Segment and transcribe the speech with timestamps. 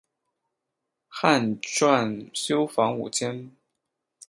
[1.07, 3.55] 汉纂修房五间。